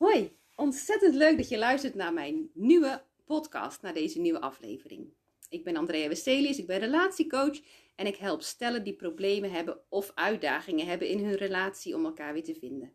[0.00, 5.12] Hoi, ontzettend leuk dat je luistert naar mijn nieuwe podcast, naar deze nieuwe aflevering.
[5.48, 7.60] Ik ben Andrea Westelius, ik ben relatiecoach
[7.96, 12.32] en ik help stellen die problemen hebben of uitdagingen hebben in hun relatie om elkaar
[12.32, 12.94] weer te vinden.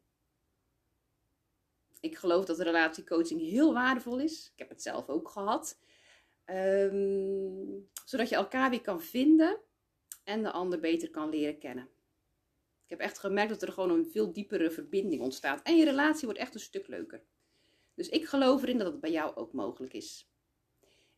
[2.00, 4.52] Ik geloof dat relatiecoaching heel waardevol is.
[4.52, 5.80] Ik heb het zelf ook gehad.
[6.46, 9.58] Ehm, zodat je elkaar weer kan vinden
[10.24, 11.90] en de ander beter kan leren kennen.
[12.86, 15.62] Ik heb echt gemerkt dat er gewoon een veel diepere verbinding ontstaat.
[15.62, 17.24] En je relatie wordt echt een stuk leuker.
[17.94, 20.30] Dus ik geloof erin dat het bij jou ook mogelijk is.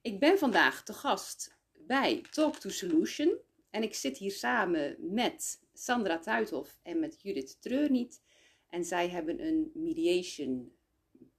[0.01, 3.37] Ik ben vandaag te gast bij Talk to Solution.
[3.69, 8.21] En ik zit hier samen met Sandra Tuithoff en met Judith Treurniet.
[8.69, 10.75] En zij hebben een mediation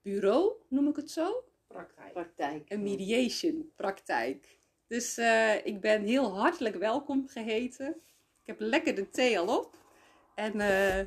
[0.02, 1.45] bureau, noem ik het zo?
[1.66, 2.12] Praktijk.
[2.12, 2.70] praktijk.
[2.70, 4.59] Een mediation praktijk.
[4.87, 7.88] Dus uh, ik ben heel hartelijk welkom geheten.
[8.40, 9.76] Ik heb lekker de thee al op.
[10.38, 11.01] En uh,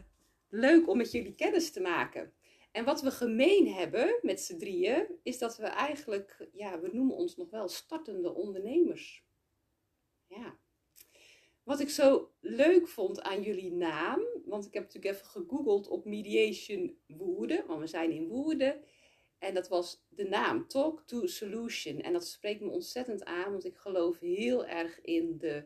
[0.49, 2.33] leuk om met jullie kennis te maken.
[2.71, 7.15] En wat we gemeen hebben met z'n drieën, is dat we eigenlijk, ja, we noemen
[7.15, 9.25] ons nog wel startende ondernemers.
[10.27, 10.57] Ja.
[11.63, 16.05] Wat ik zo leuk vond aan jullie naam, want ik heb natuurlijk even gegoogeld op
[16.05, 18.83] Mediation Woerden, want we zijn in Woerden.
[19.39, 22.01] En dat was de naam Talk to Solution.
[22.01, 25.65] En dat spreekt me ontzettend aan, want ik geloof heel erg in de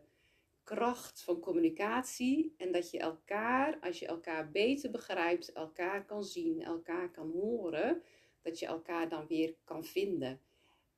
[0.65, 2.53] kracht van communicatie.
[2.57, 8.03] En dat je elkaar, als je elkaar beter begrijpt, elkaar kan zien, elkaar kan horen,
[8.41, 10.41] dat je elkaar dan weer kan vinden.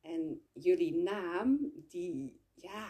[0.01, 2.89] En jullie naam, die, ja,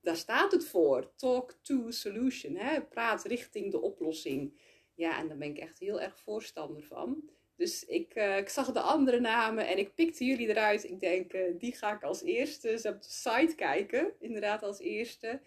[0.00, 1.14] daar staat het voor.
[1.16, 2.56] Talk to solution.
[2.56, 2.82] Hè?
[2.82, 4.58] Praat richting de oplossing.
[4.94, 7.30] Ja, en daar ben ik echt heel erg voorstander van.
[7.56, 10.84] Dus ik, uh, ik zag de andere namen en ik pikte jullie eruit.
[10.84, 14.12] Ik denk, uh, die ga ik als eerste eens op de site kijken.
[14.20, 15.40] Inderdaad, als eerste.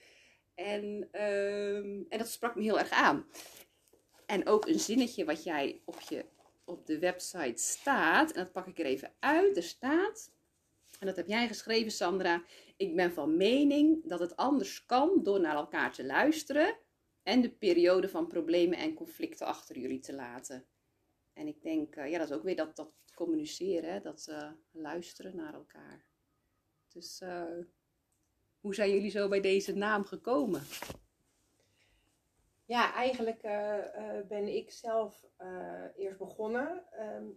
[0.55, 3.25] En, um, en dat sprak me heel erg aan.
[4.25, 6.25] En ook een zinnetje wat jij op, je,
[6.65, 8.31] op de website staat.
[8.31, 9.57] En dat pak ik er even uit.
[9.57, 10.31] Er staat,
[10.99, 12.43] en dat heb jij geschreven, Sandra.
[12.77, 16.77] Ik ben van mening dat het anders kan door naar elkaar te luisteren.
[17.23, 20.65] En de periode van problemen en conflicten achter jullie te laten.
[21.37, 24.01] En ik denk, uh, ja, dat is ook weer dat, dat communiceren, hè?
[24.01, 26.05] dat uh, luisteren naar elkaar.
[26.87, 27.43] Dus uh,
[28.59, 30.61] hoe zijn jullie zo bij deze naam gekomen?
[32.65, 33.41] Ja, eigenlijk
[34.27, 35.25] ben ik zelf
[35.95, 36.83] eerst begonnen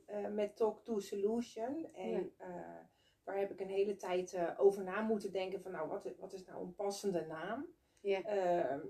[0.08, 1.94] um, met Talk to Solution.
[1.94, 2.88] En ja.
[3.24, 6.44] daar heb ik een hele tijd over na moeten denken van, nou, wat, wat is
[6.44, 7.66] nou een passende naam?
[8.00, 8.22] Ja.
[8.22, 8.80] Ehm,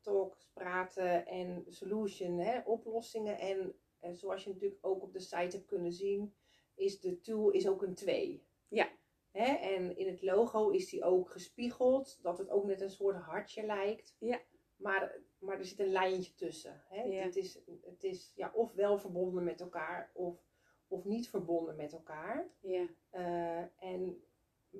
[0.00, 3.38] talk, praten en solution, hè, oplossingen.
[3.38, 6.34] En en zoals je natuurlijk ook op de site hebt kunnen zien,
[6.74, 8.46] is de tool is ook een 2.
[8.68, 8.88] Ja.
[9.30, 9.54] Hè?
[9.54, 13.66] En in het logo is die ook gespiegeld, dat het ook net een soort hartje
[13.66, 14.16] lijkt.
[14.18, 14.40] Ja.
[14.76, 16.82] Maar, maar er zit een lijntje tussen.
[16.88, 17.02] Hè?
[17.02, 17.22] Ja.
[17.22, 20.44] Het is, het is ja, of wel verbonden met elkaar, of,
[20.88, 22.48] of niet verbonden met elkaar.
[22.60, 22.86] Ja.
[23.12, 24.24] Uh, en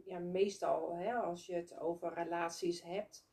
[0.05, 3.27] ja, meestal, hè, als je het over relaties hebt,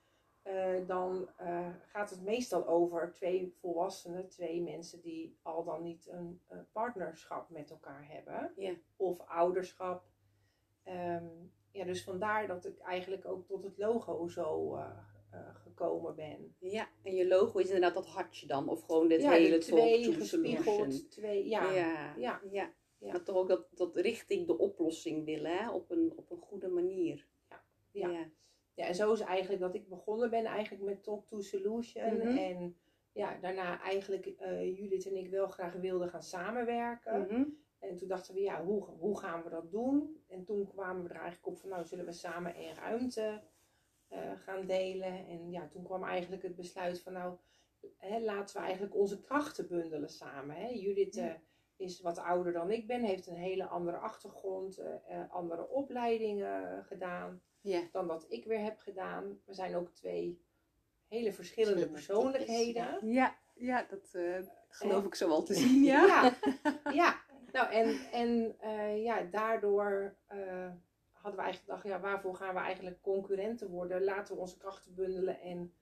[0.43, 6.07] uh, dan uh, gaat het meestal over twee volwassenen, twee mensen die al dan niet
[6.07, 8.51] een uh, partnerschap met elkaar hebben.
[8.55, 8.75] Yeah.
[8.95, 10.03] Of ouderschap.
[10.87, 14.79] Um, ja, dus vandaar dat ik eigenlijk ook tot het logo zo
[15.53, 16.55] gekomen ben.
[16.59, 18.69] Ja, en je logo is inderdaad dat hartje dan?
[18.69, 21.71] Of gewoon dit ja, hele twee gespiegeld, twee, ja.
[21.71, 22.41] Ja, ja.
[22.51, 22.73] ja.
[22.97, 23.11] ja.
[23.11, 25.71] Dat toch ook dat, dat richting de oplossing willen, hè?
[25.71, 27.27] Op, een, op een goede manier.
[27.91, 28.09] ja.
[28.09, 28.29] ja.
[28.79, 32.13] Ja, en zo is eigenlijk dat ik begonnen ben eigenlijk met Talk to Solution.
[32.13, 32.37] Mm -hmm.
[32.37, 32.75] En
[33.11, 37.19] ja, daarna eigenlijk uh, Judith en ik wel graag wilden gaan samenwerken.
[37.19, 37.57] Mm -hmm.
[37.79, 40.23] En toen dachten we, ja, hoe, hoe gaan we dat doen?
[40.27, 43.41] En toen kwamen we er eigenlijk op van, nou, zullen we samen één ruimte
[44.09, 45.27] uh, gaan delen?
[45.27, 47.37] En ja, toen kwam eigenlijk het besluit van, nou,
[47.97, 50.55] hè, laten we eigenlijk onze krachten bundelen samen.
[50.55, 50.67] Hè?
[50.67, 51.33] Judith uh,
[51.75, 54.81] is wat ouder dan ik ben, heeft een hele andere achtergrond,
[55.29, 57.81] andere opleidingen gedaan ja.
[57.91, 59.39] dan dat ik weer heb gedaan.
[59.45, 60.41] We zijn ook twee
[61.07, 63.07] hele verschillende persoonlijkheden.
[63.07, 64.37] Ja, ja dat uh,
[64.69, 65.83] geloof en, ik zo wel te zien.
[65.83, 66.33] Ja, ja,
[67.01, 67.21] ja.
[67.51, 70.69] nou en, en uh, ja, daardoor uh,
[71.11, 74.03] hadden we eigenlijk gedacht, ja, waarvoor gaan we eigenlijk concurrenten worden?
[74.03, 75.73] Laten we onze krachten bundelen en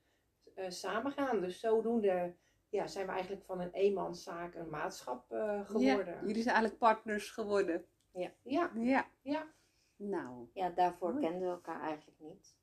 [0.68, 1.42] samen gaan.
[1.42, 2.36] Dus zodoende
[2.70, 5.26] ja, zijn we eigenlijk van een eenmanszaak een maatschap
[5.64, 6.14] geworden.
[6.14, 7.86] Ja, jullie zijn eigenlijk partners geworden.
[8.12, 8.32] Ja.
[8.44, 8.72] Ja.
[8.76, 9.08] ja.
[10.10, 10.22] Ja.
[10.22, 10.48] Nou.
[10.54, 11.26] Ja, daarvoor mooi.
[11.26, 12.56] kenden we elkaar eigenlijk niet.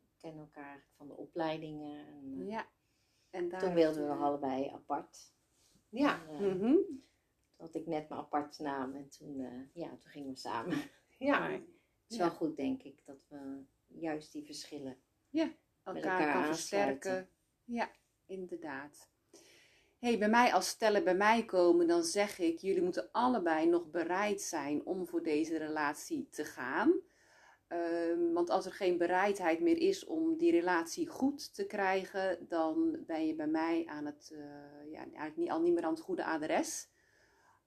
[0.00, 2.06] We kennen elkaar eigenlijk van de opleidingen.
[2.06, 2.68] En, uh, ja.
[3.30, 5.32] En daar toen wilden we allebei apart.
[5.88, 6.26] Ja.
[6.28, 7.06] En, uh, mm -hmm.
[7.56, 10.78] Toen had ik net mijn apart naam en toen, uh, ja, toen gingen we samen.
[11.18, 11.50] Ja.
[11.50, 11.62] Het
[12.08, 14.98] is wel goed, denk ik, dat we juist die verschillen
[15.28, 15.52] ja,
[15.82, 17.30] elkaar, elkaar kan versterken.
[17.64, 17.90] Ja,
[18.26, 19.10] inderdaad.
[19.98, 23.90] Hey, bij mij als stellen bij mij komen, dan zeg ik, jullie moeten allebei nog
[23.90, 27.00] bereid zijn om voor deze relatie te gaan.
[27.68, 32.96] Ehm, want als er geen bereidheid meer is om die relatie goed te krijgen, dan
[33.06, 36.00] ben je bij mij aan het, uh, ja, eigenlijk niet, al niet meer aan het
[36.00, 36.88] goede adres.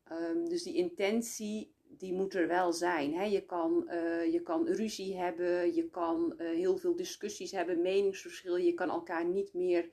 [0.03, 3.13] Ehm, dus die intentie, die moet er wel zijn.
[3.13, 3.23] Hè?
[3.23, 8.57] Je, kan, uh, je kan ruzie hebben, je kan uh, heel veel discussies hebben, meningsverschil.
[8.57, 9.89] Je kan elkaar niet meer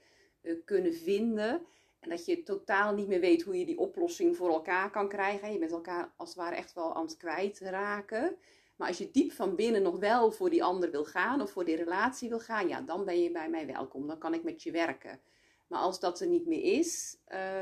[0.65, 1.67] kunnen vinden.
[2.01, 5.53] En dat je totaal niet meer weet hoe je die oplossing voor elkaar kan krijgen.
[5.53, 8.37] Je bent elkaar als het ware echt wel aan het kwijtraken.
[8.77, 11.65] Maar als je diep van binnen nog wel voor die ander wil gaan of voor
[11.65, 14.07] die relatie wil gaan, ja, dan ben je bij mij welkom.
[14.07, 15.21] Dan kan ik met je werken.
[15.67, 17.19] Maar als dat er niet meer is,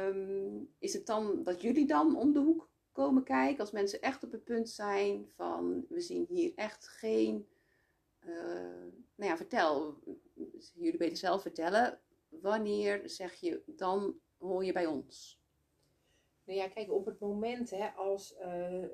[0.07, 3.61] um, is het dan dat jullie dan om de hoek komen kijken?
[3.61, 7.49] Als mensen echt op het punt zijn van we zien hier echt geen.
[8.21, 8.35] Uh,
[9.15, 9.99] nou ja, vertel.
[10.75, 12.01] Jullie beter zelf vertellen.
[12.29, 15.41] Wanneer zeg je dan hoor je bij ons?
[16.45, 18.85] Nou ja, kijk, op het moment hè, als uh,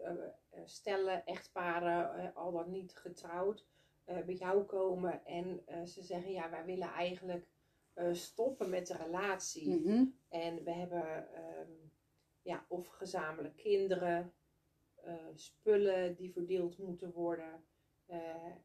[0.65, 3.67] stellen, echtparen, uh, al dan niet getrouwd,
[4.05, 7.49] bij jou komen en ze zeggen, ja, wij willen eigenlijk
[8.13, 9.69] stoppen met de relatie.
[9.69, 10.05] Mhm.
[10.29, 11.29] En we hebben
[11.59, 11.93] um,
[12.43, 14.33] ja, of gezamenlijk kinderen,
[15.35, 17.65] spullen die verdeeld moeten worden.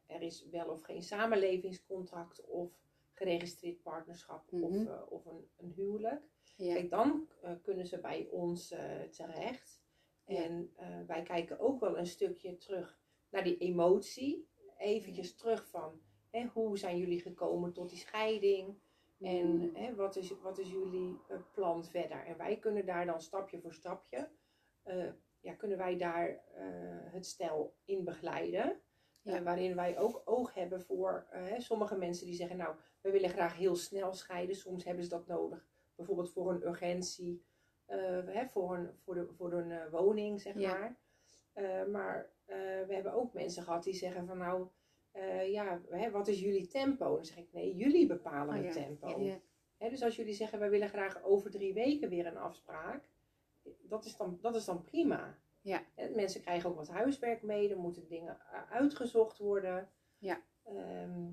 [0.05, 2.71] er is wel of geen samenlevingscontract of
[3.13, 5.03] geregistreerd partnerschap of, Mhm.
[5.09, 6.21] of een, een huwelijk.
[6.57, 6.73] Ja.
[6.73, 9.81] Kijk, dan eh, kunnen ze bij ons eh, terecht.
[10.25, 12.99] En eh, wij kijken ook wel een stukje terug
[13.29, 14.47] naar die emotie.
[14.77, 18.79] Eventjes terug van hè, hoe zijn jullie gekomen tot die scheiding?
[19.19, 19.75] En Mm.
[19.75, 21.19] hè, wat, is, wat is jullie
[21.53, 22.25] plan verder?
[22.25, 24.29] En wij kunnen daar dan stapje voor stapje,
[25.39, 26.43] ja, kunnen wij daar
[27.11, 28.81] het stel in begeleiden.
[29.21, 29.43] Ja.
[29.43, 33.57] Waarin wij ook oog hebben voor hè, sommige mensen die zeggen, nou, we willen graag
[33.57, 34.55] heel snel scheiden.
[34.55, 37.43] Soms hebben ze dat nodig, bijvoorbeeld voor een urgentie,
[37.85, 40.77] eh, hè, voor een, voor de, voor een eh, woning, zeg Ja.
[40.77, 40.97] maar.
[41.53, 42.29] Eh, maar
[42.87, 44.67] we hebben ook mensen gehad die zeggen van, nou,
[45.45, 47.15] ja, hè, wat is jullie tempo?
[47.15, 48.81] Dan zeg ik, nee, jullie bepalen Oh, het ja.
[48.81, 49.19] tempo.
[49.19, 49.39] Ja.
[49.77, 53.09] Hè, dus als jullie zeggen, wij willen graag over drie weken weer een afspraak,
[53.81, 55.37] dat is dan, dat is dan prima.
[55.61, 55.83] Ja.
[56.15, 58.37] Mensen krijgen ook wat huiswerk mee, er moeten dingen
[58.69, 59.89] uitgezocht worden.
[60.17, 60.41] Ja.
[60.63, 61.29] Ehm,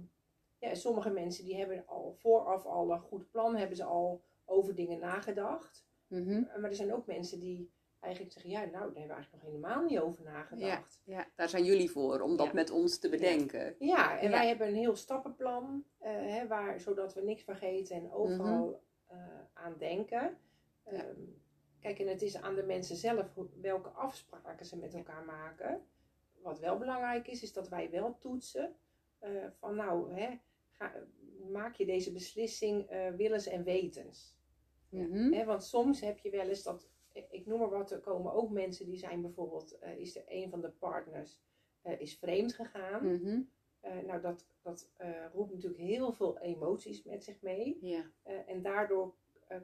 [0.59, 4.75] ja, sommige mensen die hebben al vooraf al een goed plan, hebben ze al over
[4.75, 5.85] dingen nagedacht.
[6.07, 6.31] Mhm.
[6.31, 9.43] Uh, Maar er zijn ook mensen die eigenlijk zeggen, ja, nou, daar hebben we eigenlijk
[9.45, 11.01] nog helemaal niet over nagedacht.
[11.05, 12.53] Ja, daar zijn jullie voor, om dat Ja.
[12.53, 13.75] met ons te bedenken.
[13.79, 18.13] Ja, en wij hebben een heel stappenplan, eh, hè, waar, zodat we niks vergeten en
[18.13, 19.19] overal eh,
[19.53, 20.39] aan denken.
[20.85, 21.21] Ehm,
[21.81, 25.87] kijk, en het is aan de mensen zelf hoe- welke afspraken ze met elkaar maken.
[26.43, 28.77] Wat wel belangrijk is, is dat wij wel toetsen
[29.19, 30.39] eh, van nou, hè,
[30.71, 30.93] ga,
[31.53, 34.34] maak je deze beslissing eh, willens en wetens.
[34.95, 35.45] Mhm.
[35.45, 36.89] Want soms heb je wel eens dat,
[37.31, 40.51] ik noem maar wat, er komen ook mensen die zijn bijvoorbeeld, eh, is er een
[40.51, 41.41] van de partners
[41.83, 43.07] eh, is vreemd gegaan.
[43.07, 43.41] Mhm.
[43.81, 44.91] Eh, nou, dat, dat
[45.33, 47.79] roept natuurlijk heel veel emoties met zich mee.
[47.81, 48.11] Ja.
[48.47, 49.15] En daardoor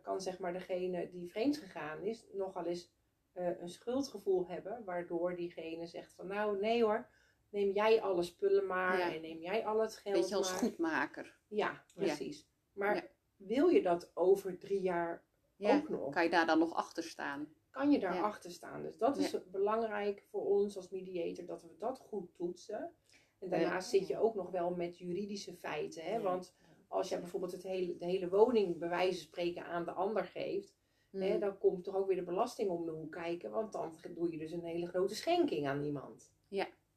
[0.03, 2.93] kan zeg maar degene die vreemd gegaan is nogal eens
[3.33, 4.85] een schuldgevoel hebben.
[4.85, 7.09] Waardoor diegene zegt van nou nee hoor,
[7.49, 9.15] neem jij alle spullen maar Ja.
[9.15, 10.59] en neem jij al het geld Beetje als maar.
[10.61, 11.39] goedmaker.
[11.49, 12.49] Ja, precies.
[12.73, 13.11] Maar.
[13.47, 15.25] Wil je dat over drie jaar
[15.57, 15.77] Ja.
[15.77, 16.13] ook nog?
[16.13, 17.49] Kan je daar dan nog achter staan?
[17.71, 18.21] kan je daar Ja.
[18.23, 18.83] achter staan.
[18.83, 22.95] Dus dat is belangrijk voor ons als mediator, dat we dat goed toetsen.
[23.39, 26.03] En daarnaast zit je ook nog wel met juridische feiten.
[26.05, 26.13] Hè?
[26.15, 26.21] Ja.
[26.21, 26.55] Want
[26.89, 30.25] als jij bijvoorbeeld het hele, de hele woning bij wijze van spreken aan de ander
[30.25, 30.75] geeft,
[31.11, 31.39] hè, Mhm.
[31.41, 33.51] dan komt toch ook weer de belasting om de hoek kijken.
[33.51, 36.33] Want dan doe je dus een hele grote schenking aan iemand.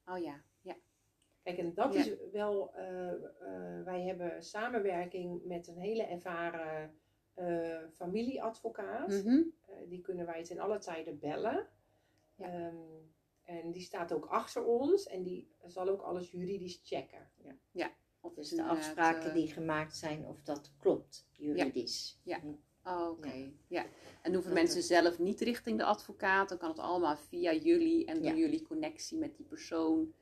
[0.06, 0.44] Oh ja.
[1.44, 1.52] Ja.
[1.54, 2.00] Kijk, en dat Ja.
[2.00, 6.98] is wel, eh, eh, wij hebben samenwerking met een hele ervaren
[7.34, 9.08] eh, familieadvocaat.
[9.08, 9.42] Mhm.
[9.66, 11.68] Eh, die kunnen wij ten alle tijden bellen.
[12.36, 12.46] Ja.
[12.46, 12.76] Ehm,
[13.44, 17.32] en die staat ook achter ons en die zal ook alles juridisch checken.
[18.26, 22.20] Of Dus de afspraken die gemaakt zijn, of dat klopt juridisch.
[22.24, 22.40] Ja.
[22.40, 22.48] Hm.
[22.86, 23.86] Oh, Oké, ja.
[24.22, 27.54] En hoeven Dat mensen is- zelf niet richting de advocaat, dan kan het allemaal via
[27.54, 28.36] jullie en door Ja.
[28.38, 30.14] jullie connectie met die persoon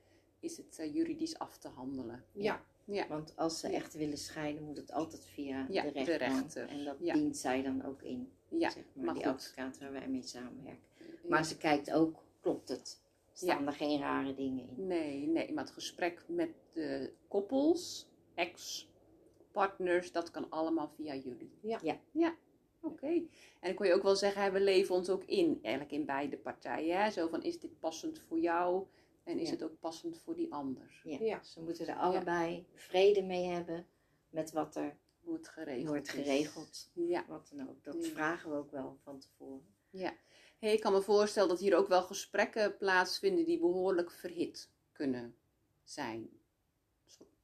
[0.41, 2.23] is het eh, juridisch af te handelen.
[2.31, 5.93] Ja, Ja, Want als ze echt willen scheiden, moet het altijd via Ja, de de
[5.93, 6.17] rechter.
[6.17, 6.67] rechter.
[6.69, 7.13] En dat Ja.
[7.13, 8.69] dient zij dan ook in, ja.
[8.69, 9.31] zeg maar, maar die goed.
[9.33, 10.83] advocaat waar wij mee samenwerken.
[11.27, 12.99] Maar ze kijkt ook, klopt het?
[13.33, 14.87] Staan er geen rare dingen in?
[14.87, 21.51] Nee, nee, maar het gesprek met de koppels, ex-partners, dat kan allemaal via jullie.
[21.61, 21.79] Ja.
[21.83, 21.99] Ja.
[22.11, 22.35] Ja,
[22.81, 23.07] oké.
[23.07, 23.27] En
[23.59, 27.01] dan kon je ook wel zeggen, we leven ons ook in, eigenlijk in beide partijen.
[27.01, 27.09] Hè?
[27.11, 28.85] Zo van, is dit passend voor jou
[29.31, 29.53] en is Ja.
[29.53, 31.01] het ook passend voor die ander?
[31.03, 31.17] Ja.
[31.19, 31.43] Ja.
[31.43, 33.87] Ze moeten er allebei vrede mee hebben
[34.29, 35.87] met wat er wordt geregeld.
[35.87, 36.89] Wordt geregeld.
[36.93, 37.25] Ja.
[37.27, 37.83] Wat dan ook.
[37.83, 39.75] Dat vragen we ook wel van tevoren.
[39.89, 40.13] Ja.
[40.59, 45.35] Hey, ik kan me voorstellen dat hier ook wel gesprekken plaatsvinden die behoorlijk verhit kunnen
[45.83, 46.29] zijn.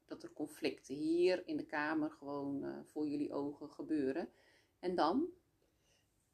[0.05, 4.29] Dat er conflicten hier in de kamer gewoon uh, voor jullie ogen gebeuren.
[4.79, 5.27] En dan?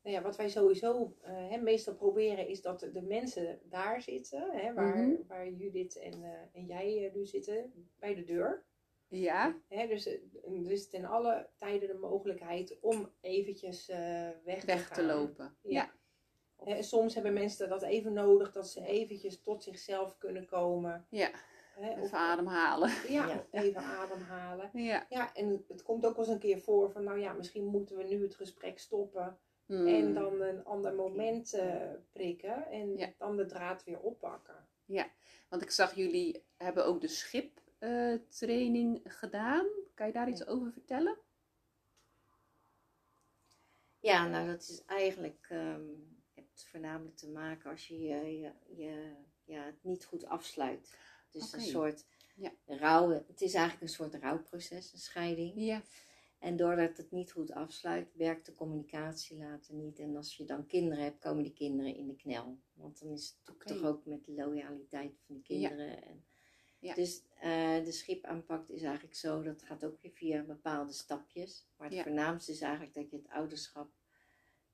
[0.04, 4.74] Nou ja, wat wij sowieso uh, meestal proberen is dat de mensen daar zitten, hè,
[4.74, 5.24] waar, mm -hmm.
[5.28, 8.66] waar Judith en, uh, en jij nu zitten, bij de deur.
[9.08, 9.58] Ja.
[9.68, 10.06] Hè, dus
[10.44, 13.88] er is ten alle tijden de mogelijkheid om eventjes
[14.44, 15.58] weg, weg te, te lopen.
[15.62, 15.92] ja.
[16.66, 16.82] ja.
[16.82, 21.06] soms hebben mensen dat even nodig, dat ze eventjes tot zichzelf kunnen komen.
[21.10, 21.32] Ja.
[21.76, 22.90] Hè, even ademhalen.
[23.08, 24.70] Ja, ja, even ademhalen.
[24.74, 25.06] Ja.
[25.10, 27.98] ja, en het komt ook wel eens een keer voor van, nou ja, misschien moeten
[27.98, 29.38] we nu het gesprek stoppen.
[29.66, 29.88] Hmm.
[29.88, 33.14] En dan een ander moment uh, prikken en ja.
[33.18, 34.68] dan de draad weer oppakken.
[34.86, 35.12] Ja,
[35.50, 39.66] want ik zag jullie hebben ook de schiptraining uh, gedaan.
[39.94, 41.18] Kan je daar iets over vertellen?
[44.00, 49.16] Ja, nou dat is eigenlijk, um, het voornamelijk te maken als je je, je, je
[49.44, 50.98] ja, het niet goed afsluit.
[51.30, 51.60] Dus okay.
[51.60, 52.06] een soort
[52.36, 52.52] ja.
[52.66, 55.54] rouw, het is eigenlijk een soort rouwproces, een scheiding.
[55.56, 55.82] Ja.
[56.44, 60.00] En doordat het niet goed afsluit, werkt de communicatie later niet.
[60.00, 62.58] En als je dan kinderen hebt, komen die kinderen in de knel.
[62.74, 63.74] Want dan is het okay.
[63.74, 65.88] toch ook met de loyaliteit van de kinderen.
[65.88, 66.02] Ja.
[66.02, 66.26] En
[66.80, 66.94] ja.
[66.94, 71.68] Dus uh, de schipaanpak is eigenlijk zo, dat gaat ook weer via bepaalde stapjes.
[71.78, 72.04] Maar het ja.
[72.04, 73.92] voornaamste is eigenlijk dat je het ouderschap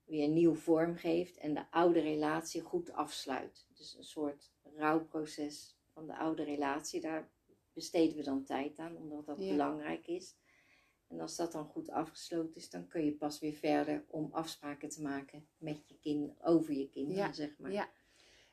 [0.03, 3.65] weer een nieuw vorm geeft en de oude relatie goed afsluit.
[3.73, 7.29] Dus een soort rouwproces van de oude relatie, daar
[7.73, 10.35] besteden we dan tijd aan, omdat dat belangrijk is.
[11.09, 14.89] En als dat dan goed afgesloten is, dan kun je pas weer verder om afspraken
[14.89, 17.33] te maken met je kind, over je kinderen, ja.
[17.33, 17.71] zeg maar.
[17.71, 17.89] Ja.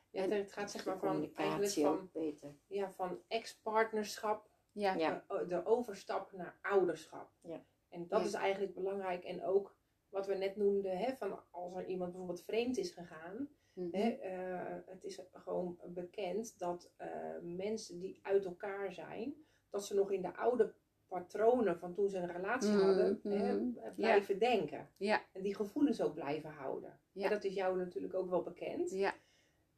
[0.09, 2.55] Ja, het gaat zeg maar van, eigenlijk van, beter.
[2.67, 4.93] Ja, van ex-partnerschap, ja.
[4.95, 5.25] ja.
[5.47, 7.31] de overstap naar ouderschap.
[7.41, 7.65] Ja.
[7.89, 8.25] En dat Ja.
[8.25, 9.23] is eigenlijk belangrijk.
[9.23, 9.75] En ook
[10.09, 13.49] wat we net noemden, hè, van als er iemand bijvoorbeeld vreemd is gegaan.
[13.73, 13.95] Mhm.
[13.95, 17.09] Hè, eh, het is gewoon bekend dat eh,
[17.41, 19.35] mensen die uit elkaar zijn,
[19.69, 20.73] dat ze nog in de oude
[21.07, 23.35] patronen van toen ze een relatie Mhm, hadden, mhm.
[23.75, 24.89] hè, blijven denken.
[24.97, 25.21] Ja.
[25.31, 26.99] En die gevoelens ook blijven houden.
[27.11, 27.23] Ja.
[27.23, 28.91] En dat is jou natuurlijk ook wel bekend.
[28.91, 29.15] Ja.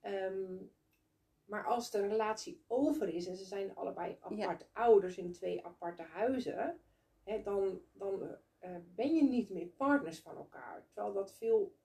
[0.02, 0.56] Ehm,
[1.46, 6.04] maar als de relatie over is en ze zijn allebei apart ouders in twee aparte
[6.04, 6.80] huizen,
[7.24, 10.84] hè, dan, dan eh, ben je niet meer partners van elkaar.
[10.86, 11.76] Terwijl dat veel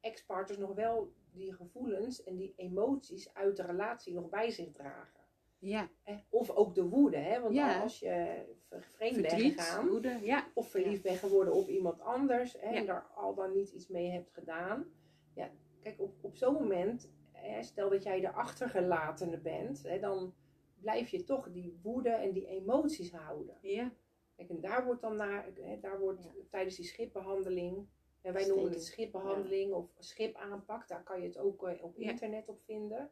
[0.00, 5.17] ex-partners nog wel die gevoelens en die emoties uit de relatie nog bij zich dragen.
[5.58, 5.90] Ja.
[6.02, 6.16] Hè?
[6.28, 7.40] Of ook de woede, hè?
[7.40, 7.82] want Ja.
[7.82, 10.18] als je vreemd bent gegaan, woede.
[10.22, 10.48] Ja.
[10.54, 12.76] of verliefd bent geworden op iemand anders hè, Ja.
[12.76, 14.86] en daar al dan niet iets mee hebt gedaan.
[15.34, 15.50] Ja,
[15.82, 20.34] kijk, op, op zo'n moment, hè, stel dat jij de achtergelatene bent, hè, dan
[20.80, 23.56] blijf je toch die woede en die emoties houden.
[23.60, 23.92] Ja.
[24.36, 26.30] Kijk, en daar wordt dan naar, hè, daar wordt Ja.
[26.50, 27.86] tijdens die schipbehandeling,
[28.22, 32.10] en wij noemen het schipbehandeling of schipaanpak, daar kan je het ook eh, op Ja.
[32.10, 33.10] internet op vinden.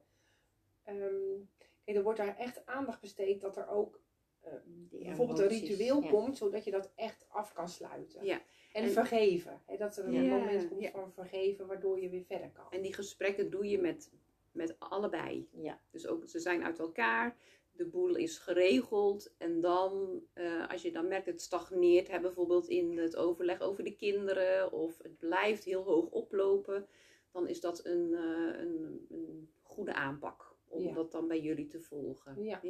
[0.82, 1.40] Ehm,
[1.94, 4.00] er wordt daar echt aandacht besteed dat er ook
[4.40, 4.52] eh,
[4.90, 6.08] bijvoorbeeld een ritueel ja.
[6.08, 8.24] komt, zodat je dat echt af kan sluiten.
[8.24, 8.40] Ja.
[8.72, 9.62] En, En- vergeven.
[9.66, 12.66] Hè, dat er een Ja, moment komt van vergeven, waardoor je weer verder kan.
[12.70, 14.12] En die gesprekken doe je met,
[14.52, 15.48] met allebei.
[15.52, 17.36] Ja, Dus ook, ze zijn uit elkaar,
[17.72, 19.34] de boel is geregeld.
[19.38, 23.84] En dan, eh, als je dan merkt het stagneert, hè, bijvoorbeeld in het overleg over
[23.84, 26.86] de kinderen, of het blijft heel hoog oplopen,
[27.32, 30.94] dan is dat een, eh, een, een goede aanpak om Ja.
[30.94, 32.42] dat dan bij jullie te volgen.
[32.44, 32.61] Ja.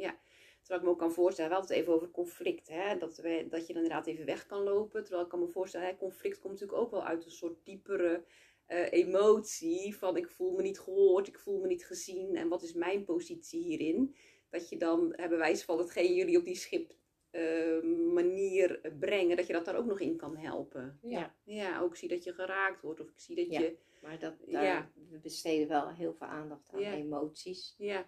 [0.61, 2.97] Terwijl ik me ook kan voorstellen, we hadden het even over conflict, hè?
[2.97, 5.01] Dat, we, dat je dan inderdaad even weg kan lopen.
[5.03, 8.23] Terwijl ik kan me voorstellen, hè, conflict komt natuurlijk ook wel uit een soort diepere
[8.65, 12.63] eh, emotie van ik voel me niet gehoord, ik voel me niet gezien en wat
[12.63, 14.15] is mijn positie hierin?
[14.49, 16.95] Dat je dan, bij wijze van hetgeen jullie op die schip
[17.29, 17.81] eh,
[18.13, 20.99] manier brengen, dat je dat daar ook nog in kan helpen.
[21.01, 21.35] Ja.
[21.43, 23.59] Ja, ook zie dat je geraakt wordt of ik zie dat Ja.
[23.59, 24.91] je, maar dat, daar, Ja.
[25.09, 26.93] we besteden wel heel veel aandacht aan Ja.
[26.93, 27.75] emoties.
[27.77, 28.05] ja,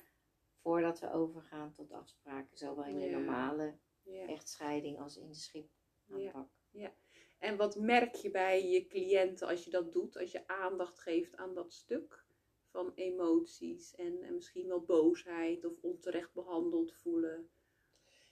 [0.61, 3.17] Voordat we overgaan tot afspraken, zowel in de Ja.
[3.17, 4.27] normale ja.
[4.27, 6.49] echtscheiding als in de schipaanpak.
[7.39, 11.35] En wat merk je bij je cliënten als je dat doet, als je aandacht geeft
[11.35, 12.25] aan dat stuk
[12.71, 17.49] van emoties en, en misschien wel boosheid of onterecht behandeld voelen?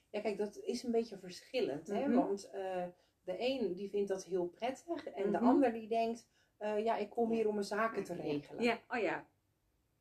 [0.09, 1.87] Ja, kijk, dat is een beetje verschillend.
[1.87, 2.07] Hè?
[2.07, 2.15] Mhm.
[2.15, 2.87] Want eh,
[3.23, 5.07] de een die vindt dat heel prettig.
[5.07, 5.47] En de Mhm.
[5.47, 8.63] ander die denkt, eh, ja, ik kom hier om mijn zaken te regelen.
[8.63, 9.27] Ja, oh ja.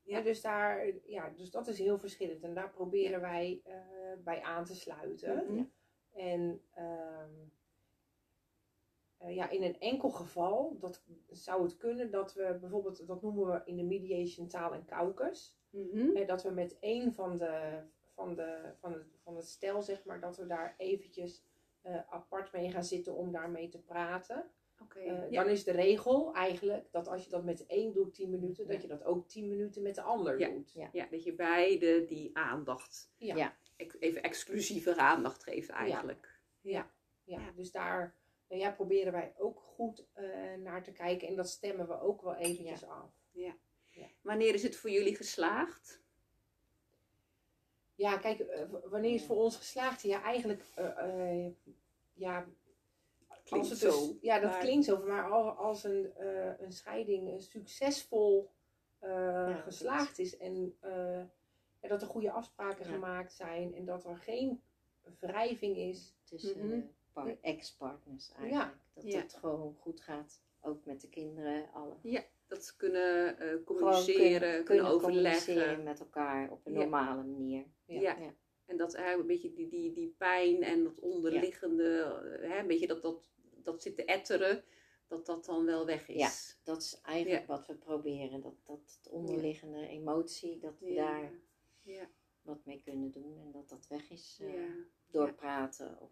[0.03, 2.43] Ja, dus, daar, ja, dus dat is heel verschillend.
[2.43, 3.75] En daar proberen wij eh,
[4.25, 5.45] bij aan te sluiten.
[5.49, 5.65] Mhm.
[6.13, 7.31] En ehm,
[9.19, 13.47] eh, ja, in een enkel geval dat zou het kunnen dat we bijvoorbeeld, dat noemen
[13.47, 15.57] we in de mediation taal en caucus.
[15.71, 16.15] Mhm.
[16.15, 17.83] Hè, dat we met één van de,
[18.15, 21.45] van, de, van, het, van het stel, zeg maar, dat we daar eventjes
[21.83, 24.51] eh, apart mee gaan zitten om daarmee te praten.
[24.83, 24.99] Oké.
[24.99, 25.43] Eh, ja.
[25.43, 28.83] Dan is de regel eigenlijk dat als je dat met één doet, 10 minuten, dat
[28.83, 30.49] je dat ook 10 minuten met de ander Ja.
[30.49, 30.73] doet.
[30.73, 30.89] Ja.
[30.93, 33.37] ja, dat je beide die aandacht, Ja.
[33.37, 33.57] Ja.
[33.99, 36.41] even exclusieve aandacht geeft eigenlijk.
[36.61, 36.91] Ja,
[37.55, 38.15] dus daar
[38.49, 40.25] nou ja, proberen wij ook goed eh,
[40.59, 41.29] naar te kijken.
[41.29, 43.11] En dat stemmen we ook wel eventjes af.
[44.23, 46.03] Wanneer is het voor jullie geslaagd?
[47.95, 50.03] Ja, kijk, eh, wanneer is het voor ons geslaagd?
[50.03, 51.53] Ja, eigenlijk, eh, eh,
[52.13, 52.47] ja,
[53.47, 54.07] Klinkt als het zo.
[54.09, 55.05] dus- ja, dat maar- klinkt zo.
[55.07, 58.51] Maar al- als een, eh, een scheiding succesvol
[58.99, 61.23] eh, geslaagd is en eh,
[61.81, 62.93] ja, dat er goede afspraken Ja.
[62.93, 64.63] gemaakt zijn en dat er geen
[65.21, 66.15] wrijving is.
[66.25, 66.69] tussen Mhm.
[66.69, 68.77] de par- ex-partners eigenlijk.
[68.95, 69.19] Dat Ja.
[69.21, 72.25] het gewoon goed gaat, ook met de kinderen, alle.
[72.47, 75.45] Dat ze kunnen eh, communiceren, kunnen, overleggen.
[75.45, 76.79] communiceren met elkaar op een Ja.
[76.79, 77.65] normale manier.
[77.85, 78.01] Ja.
[78.01, 78.17] Ja.
[78.19, 78.35] Ja.
[78.65, 82.87] En dat eigenlijk een beetje die, die, die pijn en dat onderliggende, hè, een beetje
[82.87, 83.31] dat, dat,
[83.67, 84.65] dat zit te etteren,
[85.07, 86.17] dat dat dan wel weg is.
[86.17, 86.63] Ja.
[86.73, 88.41] Dat is eigenlijk wat we proberen.
[88.41, 91.07] Dat, dat het onderliggende emotie, dat we Ja.
[91.21, 91.33] daar
[91.83, 92.09] Ja.
[92.43, 93.39] wat mee kunnen doen.
[93.41, 94.69] En dat dat weg is eh, Ja.
[95.11, 95.99] door praten.
[96.01, 96.11] Of,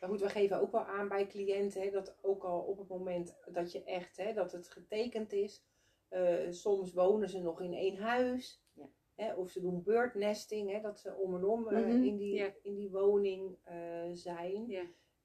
[0.00, 2.88] Maar goed, we geven ook wel aan bij cliënten hè, dat ook al op het
[2.88, 5.62] moment dat je echt, hè, dat het getekend is,
[6.08, 8.62] eh, soms wonen ze nog in één huis.
[8.72, 8.88] Ja.
[9.14, 12.34] Hè, of ze doen birdnesting, hè, dat ze om en om eh, Mhm, in, die,
[12.34, 12.52] ja.
[12.62, 13.76] in die woning eh,
[14.12, 14.66] zijn.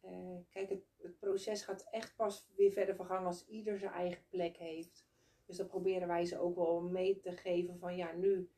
[0.03, 0.09] Ja.
[0.09, 4.23] Eh, kijk, het, het proces gaat echt pas weer verder vergangen als ieder zijn eigen
[4.29, 5.05] plek heeft.
[5.45, 8.49] Dus dat proberen wij ze ook wel mee te geven van ja, nu,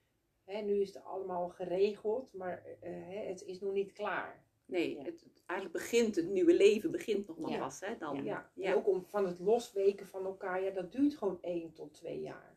[0.44, 4.44] hè, nu is het allemaal geregeld, maar eh, hè, het is nog niet klaar.
[4.66, 5.04] Nee, Ja.
[5.04, 7.60] het, eigenlijk begint het nieuwe leven begint nog maar Ja.
[7.60, 7.98] pas, hè?
[7.98, 8.24] Dan.
[8.24, 8.70] Ja, Ja.
[8.72, 12.22] en ook om van het losweken van elkaar, ja, dat duurt gewoon één tot twee
[12.22, 12.54] jaar.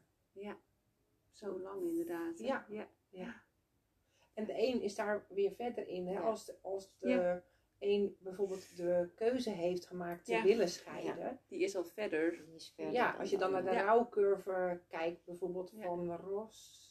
[1.30, 2.38] Zo lang inderdaad.
[2.38, 2.66] Ja.
[2.68, 2.88] ja.
[3.10, 3.42] Ja.
[4.34, 6.06] En de een is daar weer verder in.
[6.06, 6.12] Hè?
[6.12, 6.20] Ja.
[6.20, 7.42] Als, de, als de
[7.78, 10.42] Een bijvoorbeeld de keuze heeft gemaakt te Ja.
[10.42, 11.40] willen scheiden.
[11.48, 12.30] Die is al verder.
[12.46, 13.82] die is verder Ja, als je dan naar de Ja.
[13.84, 15.82] rouwcurve kijkt, bijvoorbeeld Ja.
[15.82, 16.86] van Ros,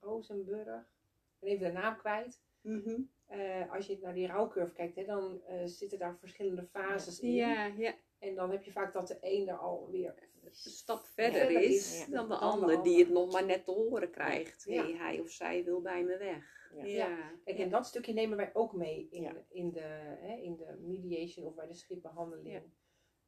[0.00, 0.80] Rosenburg.
[0.80, 2.40] Ik ben even de naam kwijt.
[2.60, 3.00] Mhm.
[3.26, 7.32] Eh, als je naar die rouwcurve kijkt, hè, dan eh, zitten daar verschillende fases in.
[7.32, 7.94] Ja, ja.
[8.18, 11.98] En dan heb je vaak dat de een er alweer Een stap verder, is, is,
[11.98, 12.04] ja.
[12.04, 14.64] dan de dan de ander die het nog maar net te horen krijgt.
[14.64, 14.82] Ja.
[14.82, 16.59] Hey, hij of zij wil bij me weg.
[16.74, 16.84] Ja.
[16.84, 17.32] Ja.
[17.44, 17.64] Kijk, Ja.
[17.64, 19.44] en dat stukje nemen wij ook mee in, Ja.
[19.48, 19.80] in, de,
[20.20, 22.50] hè, in de mediation of bij de schipbehandeling.
[22.52, 22.62] Ja.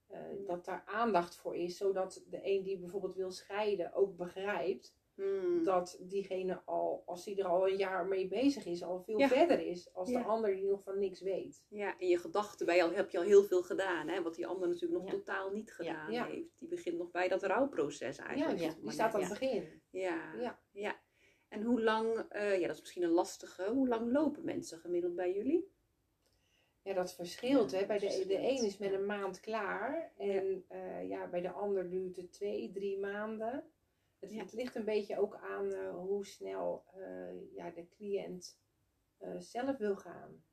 [0.07, 0.47] Eh, Ja.
[0.47, 5.65] Dat daar aandacht voor is, zodat de een die bijvoorbeeld wil scheiden ook begrijpt Hmm.
[5.65, 9.29] dat diegene al, als hij er al een jaar mee bezig is, al veel Ja.
[9.29, 10.19] verder is als Ja.
[10.19, 11.65] de ander die nog van niks weet.
[11.69, 14.23] Ja, in je gedachten bij jou heb je al heel veel gedaan, hè?
[14.23, 15.17] wat die ander natuurlijk nog Ja.
[15.17, 16.27] totaal niet gedaan Ja.
[16.27, 16.59] heeft.
[16.59, 18.59] Die begint nog bij dat rouwproces Ja, eigenlijk.
[18.59, 19.83] die, nog die staat aan het begin.
[19.91, 20.35] Ja.
[20.73, 21.03] Ja.
[21.53, 21.59] Ja.
[21.59, 25.15] En hoe lang, eh, ja dat is misschien een lastige, hoe lang lopen mensen gemiddeld
[25.15, 25.71] bij jullie?
[26.83, 27.71] Ja, dat verschilt.
[27.71, 27.87] Ja, hè.
[27.87, 28.97] Bij de, de een is met ja.
[28.99, 30.13] een maand klaar.
[30.17, 33.65] En eh, ja, bij de ander duurt het twee, drie maanden.
[34.19, 34.43] Het, Ja.
[34.43, 38.59] het ligt een beetje ook aan eh, hoe snel eh, ja, de cliënt
[39.19, 40.45] eh, zelf wil gaan.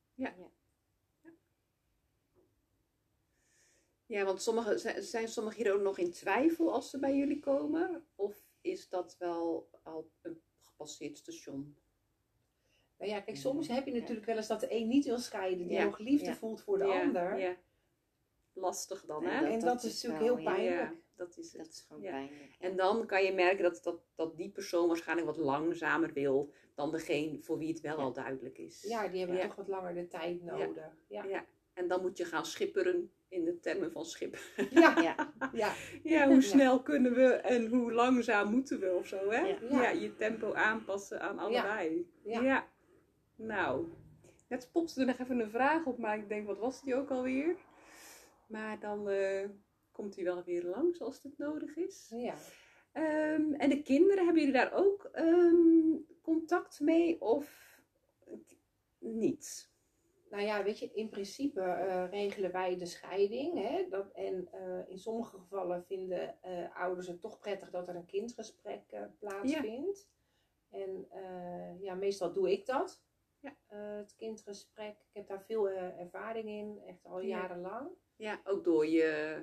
[4.06, 7.40] Ja, want sommige, zijn- zijn sommigen hier ook nog in twijfel als ze bij jullie
[7.40, 8.06] komen?
[8.14, 10.42] Of is dat wel al een
[10.80, 11.76] gepasseerd station?
[12.98, 13.74] Nou ja, kijk, soms Ja.
[13.74, 15.84] heb je natuurlijk wel eens dat de een niet wil scheiden, die Ja.
[15.84, 16.34] nog liefde Ja.
[16.36, 17.38] voelt voor de ja, ander.
[17.38, 17.56] Ja.
[18.52, 19.44] Lastig dan, En hè?
[19.46, 20.90] En dat, dat is is natuurlijk wel, heel pijnlijk.
[20.90, 21.62] Ja, dat is het.
[21.62, 22.10] Dat is gewoon Ja.
[22.10, 22.56] pijnlijk.
[22.58, 26.90] En dan kan je merken dat, dat, dat die persoon waarschijnlijk wat langzamer wil dan
[26.90, 28.02] degene voor wie het wel Ja.
[28.02, 28.82] al duidelijk is.
[28.82, 29.46] Ja, die hebben Ja.
[29.46, 30.96] toch wat langer de tijd nodig.
[31.08, 31.44] Ja, Ja.
[31.74, 34.38] En dan moet je gaan schipperen in de termen van schip.
[34.70, 35.72] ja, Ja, ja.
[36.02, 36.40] Ja, hoe Ja.
[36.40, 39.40] snel kunnen we en hoe langzaam moeten we of zo, hè?
[39.40, 39.58] Ja.
[39.70, 42.10] Ja, je tempo aanpassen aan allebei.
[42.24, 42.68] Ja.
[43.36, 43.86] Nou,
[44.48, 47.10] net popte er nog even een vraag op, maar ik denk, wat was die ook
[47.10, 47.56] alweer?
[48.46, 49.48] Maar dan eh,
[49.92, 52.06] komt hij wel weer langs als het nodig is.
[52.16, 52.34] ja.
[52.92, 57.78] Ehm, en de kinderen, hebben jullie daar ook ehm, contact mee of
[58.98, 59.69] niet?
[60.30, 63.54] Nou ja, weet je, in principe eh, regelen wij de scheiding.
[63.68, 63.86] Hè?
[63.88, 68.06] Dat, en eh, in sommige gevallen vinden eh, ouders het toch prettig dat er een
[68.06, 68.82] kindgesprek
[69.18, 70.08] plaatsvindt.
[70.70, 73.02] En eh, ja, meestal doe ik dat.
[73.40, 73.56] Ja.
[73.66, 74.96] Het kindgesprek.
[74.98, 77.26] Ik heb daar veel ervaring in, echt al Ja.
[77.38, 77.88] jarenlang.
[78.16, 79.42] Ja, ook door je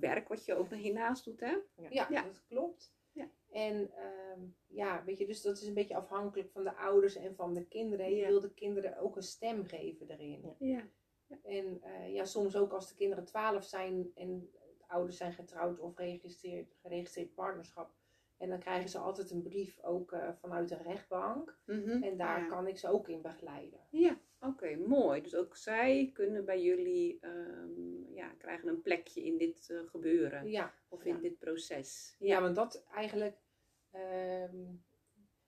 [0.00, 1.56] werk wat je ook nog hiernaast doet, hè?
[1.90, 2.22] Ja, Ja.
[2.22, 2.92] dat klopt.
[3.18, 3.30] Ja.
[3.50, 7.34] En ehm, ja, weet je, dus dat is een beetje afhankelijk van de ouders en
[7.34, 8.14] van de kinderen.
[8.14, 10.54] Je wil de kinderen ook een stem geven erin.
[10.58, 10.88] Ja.
[11.42, 15.78] En eh, ja, soms ook als de kinderen 12 zijn en de ouders zijn getrouwd
[15.78, 17.94] of geregistreerd, geregistreerd partnerschap.
[18.38, 21.58] En dan krijgen ze altijd een brief ook eh, vanuit de rechtbank.
[21.66, 22.02] Mhm.
[22.02, 22.46] En daar Ja.
[22.48, 23.80] kan ik ze ook in begeleiden.
[23.90, 25.22] Ja, oké, mooi.
[25.22, 30.50] Dus ook zij kunnen bij jullie, ehm, ja, krijgen een plekje in dit eh, gebeuren.
[30.50, 31.20] Ja, Of in ja.
[31.20, 32.16] dit proces.
[32.18, 33.36] ja want dat eigenlijk...
[33.90, 34.56] ehm,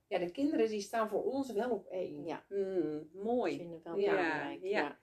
[0.07, 2.25] ja, de kinderen die staan voor ons wel op één.
[2.25, 3.57] Ja, ik mooi.
[3.57, 4.63] vind het wel Ja, belangrijk.
[4.63, 4.69] ja.
[4.69, 4.99] Ja.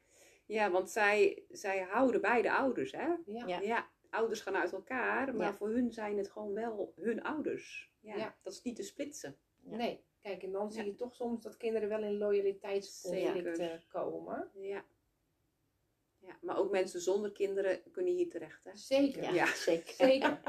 [0.46, 3.08] Ja, want zij, zij houden beide ouders, hè?
[3.26, 3.60] Ja.
[3.60, 3.90] Ja.
[4.10, 5.56] Ouders gaan uit elkaar, maar Ja.
[5.56, 7.92] voor hun zijn het gewoon wel hun ouders.
[8.00, 8.36] Ja, Ja.
[8.44, 9.38] Dat is niet te splitsen.
[9.64, 9.76] Ja.
[9.78, 14.52] Nee, kijk, en dan zie je toch soms dat kinderen wel in loyaliteitsconflicten komen.
[14.54, 14.86] Ja.
[16.18, 16.38] ja.
[16.42, 18.76] Maar ook mensen zonder kinderen kunnen hier terecht, hè?
[18.76, 19.46] Zeker, Ja, Ja.
[19.46, 19.94] zeker.
[20.10, 20.40] zeker.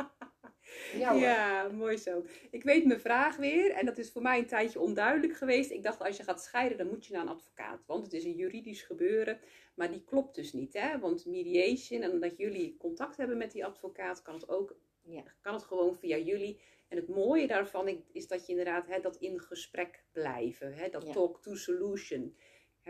[0.99, 2.25] Ja, mooi zo.
[2.51, 3.71] Ik weet mijn vraag weer.
[3.71, 5.71] En dat is voor mij een tijdje onduidelijk geweest.
[5.71, 7.87] Ik dacht, als je gaat scheiden, dan moet je naar een advocaat.
[7.87, 9.41] Want het is een juridisch gebeuren.
[9.75, 10.99] Maar die klopt dus niet, hè?
[10.99, 15.23] Want mediation, en omdat jullie contact hebben met die advocaat, kan het ook Ja.
[15.41, 16.61] kan het gewoon via jullie.
[16.89, 20.75] En het mooie daarvan is dat je inderdaad hè, dat in gesprek blijven.
[20.75, 21.13] Hè, dat Ja.
[21.13, 22.37] talk to solution.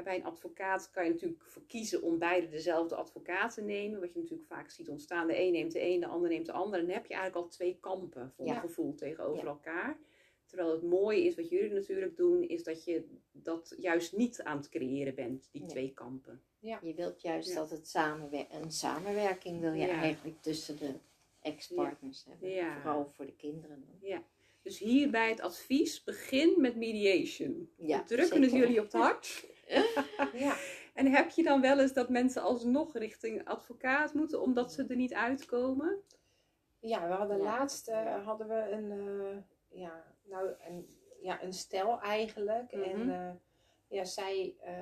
[0.02, 4.00] Bij een advocaat kan je natuurlijk voor kiezen om beide dezelfde advocaat te nemen.
[4.00, 5.26] Wat je natuurlijk vaak ziet ontstaan.
[5.26, 6.78] De een neemt de een, de ander neemt de ander.
[6.80, 8.54] En dan heb je eigenlijk al twee kampen voor Ja.
[8.54, 9.48] een gevoel tegenover Ja.
[9.50, 9.98] elkaar.
[10.46, 14.56] Terwijl het mooie is, wat jullie natuurlijk doen, is dat je dat juist niet aan
[14.56, 15.70] het creëren bent, die Nee.
[15.70, 16.42] twee kampen.
[16.60, 17.54] Je wilt juist Ja.
[17.54, 20.00] dat het samenwer een samenwerking wil je Ja.
[20.00, 20.94] eigenlijk tussen de
[21.40, 22.48] ex-partners hebben.
[22.50, 22.80] Ja.
[22.80, 23.84] Vooral voor de kinderen.
[24.00, 24.22] dan.
[24.62, 27.70] Dus hier bij het advies, begin met mediation.
[27.76, 29.44] Ja, We drukken het jullie op het hart.
[30.44, 30.54] Ja.
[30.94, 34.96] En heb je dan wel eens dat mensen alsnog richting advocaat moeten omdat ze er
[34.96, 36.02] niet uitkomen?
[36.80, 37.42] Ja, we hadden Ja.
[37.42, 39.36] laatst eh, hadden we een, eh,
[39.80, 42.72] ja, nou, een, ja, een stel eigenlijk.
[42.72, 43.10] En Mhm.
[43.10, 43.30] eh,
[43.88, 44.74] ja, zij eh,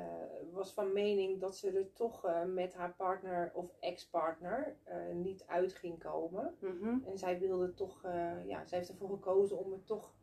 [0.52, 5.44] was van mening dat ze er toch eh, met haar partner of ex-partner eh, niet
[5.46, 6.54] uit ging komen.
[6.60, 6.98] Mhm.
[7.06, 10.14] En zij wilde toch, eh, ja, zij heeft ervoor gekozen om er toch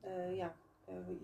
[0.00, 0.54] eh, ja,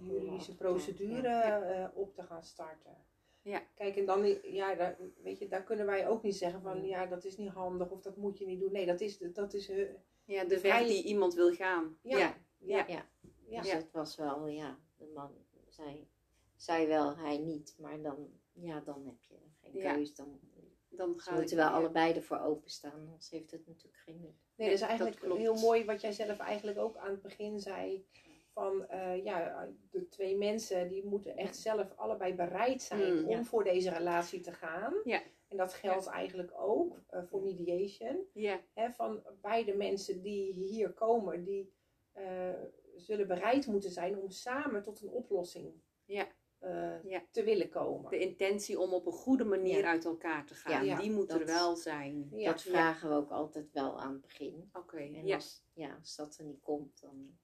[0.00, 2.96] juridische procedure eh, op te gaan starten.
[3.42, 3.62] Ja.
[3.74, 7.06] Kijk, en dan, ja, daar, weet je, daar kunnen wij ook niet zeggen van, ja,
[7.06, 8.72] dat is niet handig of dat moet je niet doen.
[8.72, 9.88] Nee, dat is, dat is eh,
[10.24, 11.98] Ja, de weg die iemand wil gaan.
[12.02, 12.18] Ja.
[12.18, 12.36] Ja.
[12.58, 12.84] Ja.
[12.88, 13.06] Ja.
[13.48, 13.62] Ja.
[13.62, 15.30] Dus het was wel, ja, de man
[15.68, 16.08] zei,
[16.56, 17.74] zei wel, hij niet.
[17.78, 19.94] Maar dan, ja, dan heb je geen Ja.
[19.94, 20.14] keus.
[20.14, 20.40] Dan
[20.88, 22.92] Dan gaat moeten wel allebei ervoor openstaan.
[22.92, 24.34] Anders heeft het natuurlijk geen nut.
[24.54, 25.40] Nee, dat is dat eigenlijk klopt.
[25.40, 28.06] heel mooi wat jij zelf eigenlijk ook aan het begin zei.
[28.52, 33.30] Van eh, ja, de twee mensen die moeten echt zelf allebei bereid zijn Mm, om
[33.30, 33.44] ja.
[33.44, 34.94] voor deze relatie te gaan.
[35.04, 35.22] Ja.
[35.48, 38.24] En dat geldt eigenlijk ook eh, voor mediation.
[38.32, 41.72] Ja, Hè, van beide mensen die hier komen, die
[42.12, 42.52] eh,
[42.96, 45.72] zullen bereid moeten zijn om samen tot een oplossing
[46.04, 46.26] Ja.
[46.58, 47.22] eh, Ja.
[47.30, 48.10] te willen komen.
[48.10, 49.90] de intentie om op een goede manier Ja.
[49.90, 52.28] uit elkaar te gaan, Ja, die moet er wel zijn.
[52.32, 52.50] Ja.
[52.50, 54.70] dat vragen we ook altijd wel aan het begin.
[54.72, 55.34] Oké, En ja.
[55.34, 57.38] als, ja, als dat er niet komt, dan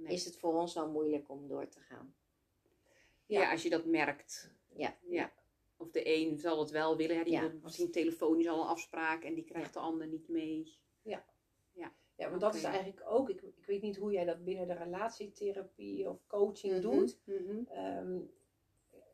[0.00, 0.12] Nee.
[0.12, 2.14] is het voor ons wel moeilijk om door te gaan.
[3.26, 3.40] ja.
[3.40, 3.50] Ja.
[3.50, 4.50] als je dat merkt.
[4.72, 4.96] Ja.
[5.08, 5.32] ja.
[5.76, 8.66] Of de een zal het wel willen, hè, die Ja, wil misschien telefonisch al een
[8.66, 10.78] afspraak en die krijgt de ander niet mee.
[12.20, 14.74] Ja, want dat is eigenlijk ook, ik, ik weet niet hoe jij dat binnen de
[14.74, 17.18] relatietherapie of coaching Mhm, doet.
[17.68, 18.18] Ehm,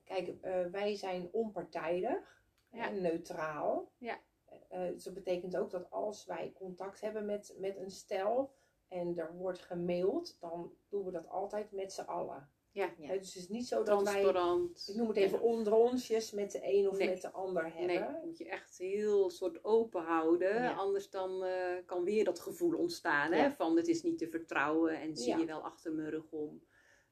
[0.04, 2.88] kijk, eh, wij zijn onpartijdig Ja.
[2.88, 3.90] en neutraal.
[3.98, 4.20] Ja.
[4.68, 8.54] Eh, dus dat betekent ook dat als wij contact hebben met, met een stel
[8.88, 12.50] en er wordt gemaild, dan doen we dat altijd met z'n allen.
[12.72, 12.90] Ja.
[12.98, 13.08] Ja.
[13.12, 14.84] Dus het is niet zo dat wij, Transparant.
[14.88, 17.08] ik noem het even onder onsjes, met de een of Nee.
[17.08, 17.86] met de ander hebben.
[17.86, 20.54] Nee, moet je echt heel soort open houden.
[20.54, 20.72] Ja.
[20.72, 23.32] Anders dan eh, kan weer dat gevoel ontstaan.
[23.32, 23.52] Hè?
[23.52, 25.38] Van het is niet te vertrouwen en zie Ja.
[25.38, 26.62] je wel achter mijn rug om.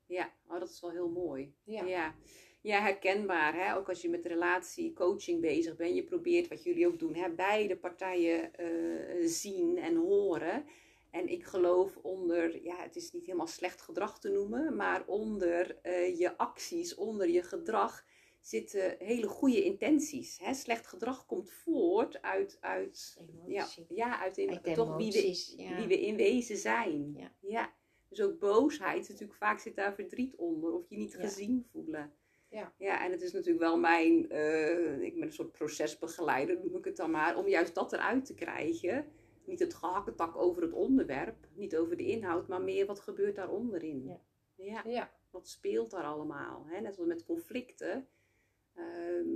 [0.07, 1.55] Ja, oh, dat is wel heel mooi.
[1.63, 1.85] Ja.
[1.85, 2.15] Ja,
[2.61, 3.55] ja herkenbaar.
[3.55, 3.77] Hè?
[3.77, 5.95] Ook als je met relatiecoaching bezig bent.
[5.95, 7.15] Je probeert wat jullie ook doen.
[7.15, 7.31] Hè?
[7.31, 10.65] Beide partijen eh, zien en horen.
[11.15, 15.79] En ik geloof onder, ja, het is niet helemaal slecht gedrag te noemen, maar onder
[15.83, 18.05] eh, je acties, onder je gedrag
[18.41, 20.39] zitten hele goede intenties.
[20.39, 20.55] Hè?
[20.55, 23.87] Slecht gedrag komt voort uit, uit, ja, Emotie.
[23.89, 25.77] ja, uit, in, Uit toch wie we, ja.
[25.77, 27.31] wie we in wezen zijn.
[27.41, 27.73] Ja.
[28.09, 31.21] Dus ook boosheid, natuurlijk vaak zit daar verdriet onder of je niet Ja.
[31.21, 32.13] gezien voelen.
[32.49, 32.73] Ja.
[32.79, 36.85] ja, en het is natuurlijk wel mijn, eh, ik ben een soort procesbegeleider, noem ik
[36.85, 39.07] het dan maar, om juist dat eruit te krijgen.
[39.45, 43.51] Niet het gehakketak over het onderwerp, niet over de inhoud, maar meer wat gebeurt daar
[43.51, 44.05] onderin.
[44.05, 44.21] Ja.
[44.55, 45.11] ja Ja.
[45.31, 46.65] wat speelt daar allemaal?
[46.67, 46.81] Hè?
[46.81, 48.09] Net zoals met conflicten.
[48.75, 49.27] Ehm,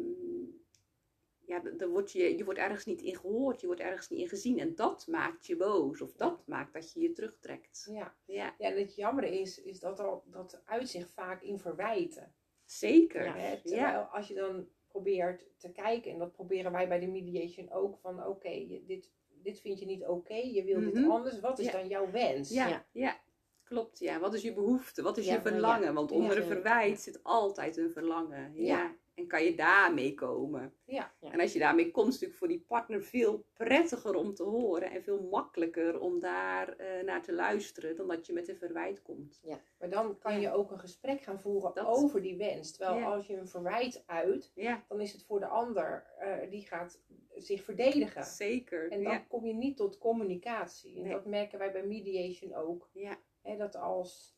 [1.47, 4.29] ja, dan word je, je wordt ergens niet in gehoord, je wordt ergens niet in
[4.29, 4.59] gezien.
[4.59, 6.01] En dat maakt je boos.
[6.01, 7.87] Of dat maakt dat je je terugtrekt.
[7.91, 8.15] Ja.
[8.25, 12.35] Ja, ja, en het jammer is, is dat al, dat uitzicht vaak in verwijten.
[12.65, 13.25] zeker.
[13.25, 17.07] Ja, Hè, terwijl als je dan probeert te kijken, en dat proberen wij bij de
[17.07, 20.91] mediation ook, van oké, dit, dit vind je niet oké, je wil Mhm.
[20.95, 21.73] dit anders, wat is Ja.
[21.73, 22.51] dan jouw wens?
[22.51, 22.87] ja, Ja.
[22.93, 23.17] ja.
[23.65, 24.21] Klopt, ja.
[24.21, 25.03] Wat is je behoefte?
[25.03, 25.95] Wat is Ja, je verlangen?
[25.95, 26.41] Want onder Ja.
[26.41, 28.55] een verwijt zit altijd een verlangen.
[28.55, 28.95] Ja.
[29.19, 29.25] Ja.
[29.25, 30.73] En kan je daarmee komen?
[30.85, 31.13] Ja.
[31.21, 31.31] Ja.
[31.33, 34.43] En als je daarmee komt, is het natuurlijk voor die partner veel prettiger om te
[34.43, 34.91] horen.
[34.91, 39.03] En veel makkelijker om daar eh, naar te luisteren dan dat je met een verwijt
[39.03, 39.41] komt.
[39.79, 40.39] Maar dan kan Ja.
[40.39, 42.71] je ook een gesprek gaan voeren Dat- over die wens.
[42.77, 43.07] Terwijl Ja.
[43.15, 47.01] als je een verwijt uit, Ja, dan is het voor de ander, eh, die gaat
[47.37, 48.25] zich verdedigen.
[48.25, 48.91] zeker.
[48.91, 49.19] En dan Ja.
[49.29, 50.97] kom je niet tot communicatie.
[50.97, 51.13] En Nee.
[51.13, 52.89] dat merken wij bij mediation ook.
[52.93, 53.19] Ja.
[53.59, 54.38] Dat als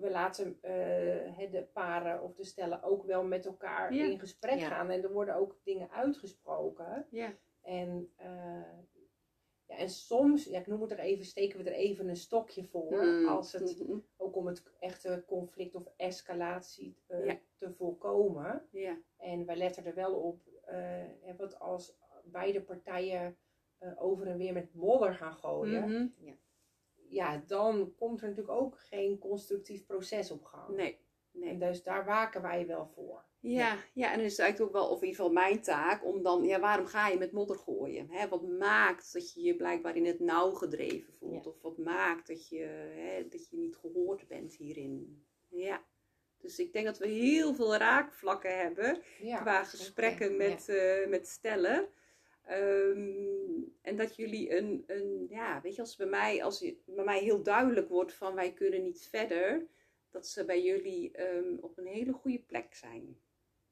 [0.00, 4.04] we laten eh, hè, de paren of de stellen ook wel met elkaar Ja.
[4.04, 4.68] in gesprek Ja.
[4.68, 4.90] gaan.
[4.90, 7.06] En er worden ook dingen uitgesproken.
[7.10, 7.32] Ja.
[7.62, 8.78] En, eh,
[9.66, 12.64] ja, en soms, ja, ik noem het er even, steken we er even een stokje
[12.64, 13.04] voor.
[13.04, 13.28] Mm.
[13.28, 13.98] Als het, Mhm.
[14.16, 17.38] ook om het echte conflict of escalatie eh, Ja.
[17.56, 18.68] te voorkomen.
[18.70, 18.98] Ja.
[19.16, 20.76] En wij letten er wel op, eh,
[21.20, 23.36] hè, wat als beide partijen
[23.78, 25.82] eh, over en weer met modder gaan gooien.
[25.88, 26.06] Mhm.
[27.08, 30.76] Ja, dan komt er natuurlijk ook geen constructief proces op gang.
[30.76, 30.98] Nee.
[31.34, 31.58] En Nee.
[31.58, 33.26] dus daar waken wij wel voor.
[33.40, 36.04] Ja, ja, en dan is het eigenlijk ook wel, of in ieder geval mijn taak,
[36.04, 38.10] om dan, ja, waarom ga je met modder gooien?
[38.10, 38.28] Hè?
[38.28, 41.46] Wat maakt dat je je blijkbaar in het nauw gedreven voelt?
[41.46, 45.24] Of wat maakt dat je, hè, dat je niet gehoord bent hierin?
[45.48, 45.84] Ja.
[46.38, 51.28] Dus ik denk dat we heel veel raakvlakken hebben Ja, qua gesprekken met, eh, met
[51.28, 51.88] stellen.
[52.48, 57.18] Ehm, en dat jullie een, een, ja, weet je, als, bij mij, als bij mij
[57.18, 59.66] heel duidelijk wordt van wij kunnen niet verder,
[60.10, 63.16] dat ze bij jullie ehm, op een hele goede plek zijn.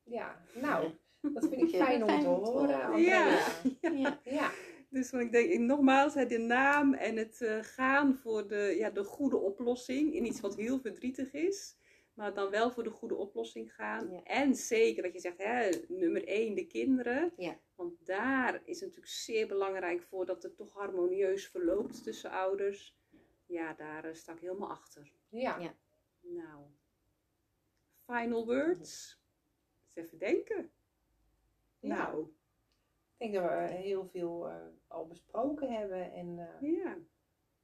[0.03, 0.45] ja.
[0.61, 3.01] nou, dat vind ik Ja, fijn om te fijn om te horen.
[3.01, 3.39] Ja.
[3.81, 4.21] Ja.
[4.25, 4.51] ja.
[4.91, 8.75] Dus want ik denk, ik- nogmaals, hè, de naam en het eh, gaan voor de,
[8.79, 11.77] ja, de goede oplossing in iets wat heel verdrietig is.
[12.17, 14.11] Maar dan wel voor de goede oplossing gaan.
[14.11, 14.23] Ja.
[14.23, 17.33] En zeker dat je zegt, hè, nummer één, de kinderen.
[17.37, 17.59] Ja.
[17.75, 22.97] Want daar is het natuurlijk zeer belangrijk voor dat het toch harmonieus verloopt tussen ouders.
[23.47, 25.13] Ja, daar eh, sta ik helemaal achter.
[25.29, 25.59] Ja.
[25.59, 25.75] Ja.
[26.21, 26.65] Nou,
[28.07, 29.21] final words.
[29.87, 30.71] Eens even denken.
[31.81, 31.89] Ja.
[31.97, 32.23] Nou,
[33.19, 36.13] Ik denk dat we heel veel eh, al besproken hebben.
[36.13, 36.97] En eh, ja.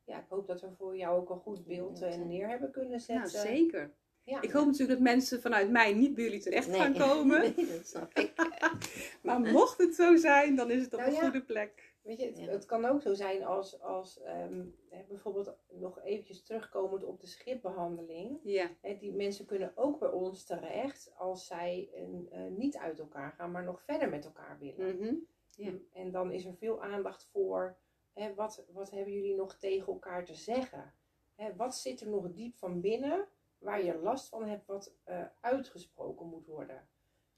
[0.05, 2.91] ja, ik hoop dat we voor jou ook een goed beeld eh, neer hebben kunnen
[2.91, 3.41] Nou, zetten.
[3.41, 3.95] zeker.
[4.25, 4.41] Ja.
[4.43, 6.81] Ik hoop natuurlijk dat mensen vanuit mij niet bij jullie terecht Nee.
[6.81, 7.41] gaan komen.
[7.57, 8.33] Nee, dat snap ik.
[9.23, 11.23] Maar mocht het zo zijn, dan is het op Nou een ja.
[11.23, 11.91] goede plek.
[12.03, 12.47] Weet je, het, Ja.
[12.47, 17.27] het kan ook zo zijn als, als ehm, hè, bijvoorbeeld nog eventjes terugkomend op de
[17.27, 18.39] schipbehandeling.
[18.43, 22.99] Ja, Hè, die mensen kunnen ook bij ons terecht als zij een, eh, niet uit
[22.99, 24.97] elkaar gaan, maar nog verder met elkaar willen.
[24.97, 25.15] Mhm.
[25.57, 25.73] Ja.
[25.93, 27.77] En dan is er veel aandacht voor,
[28.13, 30.93] hè, wat, wat hebben jullie nog tegen elkaar te zeggen?
[31.35, 33.27] Hè, wat zit er nog diep van binnen
[33.63, 36.89] waar je last van hebt wat eh, uitgesproken moet worden?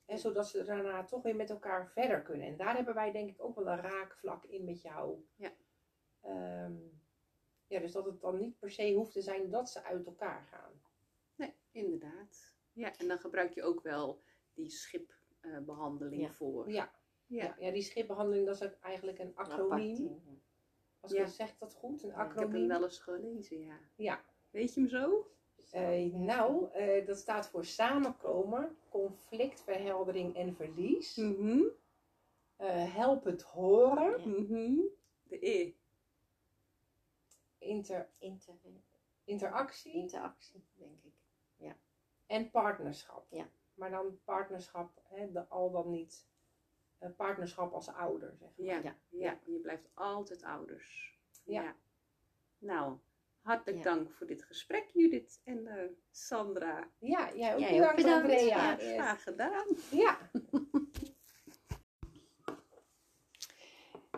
[0.04, 2.46] En zodat ze daarna toch weer met elkaar verder kunnen.
[2.46, 5.26] En daar hebben wij denk ik ook wel een raakvlak in met jou.
[5.36, 5.52] Ja.
[6.20, 6.76] Ehm,
[7.66, 10.42] ja, dus dat het dan niet per se hoeft te zijn dat ze uit elkaar
[10.42, 10.82] gaan.
[11.34, 12.52] nee, inderdaad.
[12.72, 14.20] Ja, en dan gebruik je ook wel
[14.54, 16.30] die schipbehandeling Ja.
[16.30, 16.70] voor.
[16.70, 16.92] Ja,
[17.26, 17.44] Ja.
[17.44, 17.54] ja.
[17.58, 20.06] ja, die schipbehandeling dat is eigenlijk een acroniem.
[20.06, 20.42] Apart,
[21.00, 21.22] Als Ja.
[21.22, 22.68] ik zeg ik dat goed, een Ja, ik heb hem acroniem.
[22.68, 23.78] wel eens gelezen, ja.
[23.96, 24.24] Ja.
[24.50, 25.30] Weet je hem zo?
[25.70, 31.16] Eh, nou, eh, dat staat voor samenkomen, conflictverheldering en verlies.
[31.16, 31.62] Mhm.
[32.56, 34.26] Eh, help het horen, Ja.
[34.26, 34.80] Mhm.
[35.28, 35.72] De E.
[37.58, 38.54] inter, Inter,
[39.24, 41.12] interactie interactie, denk ik.
[42.26, 43.26] en partnerschap.
[43.30, 43.48] Ja.
[43.74, 46.26] Maar dan partnerschap, hè, de, al dan niet
[46.98, 48.66] eh, partnerschap als ouder, zeg maar.
[48.66, 48.80] Ja.
[48.82, 48.96] Ja.
[49.08, 49.38] Ja.
[49.44, 51.18] je blijft altijd ouders.
[51.44, 51.76] Ja.
[52.58, 52.98] Nou,
[53.44, 53.94] hartelijk Ja.
[53.94, 56.88] dank voor dit gesprek, Judith en eh, Sandra.
[56.98, 58.30] Ja, jij ook Jij ook bedankt, bedankt.
[58.30, 58.70] Andrea.
[58.80, 59.66] Ja, graag gedaan.
[59.90, 60.18] Ja.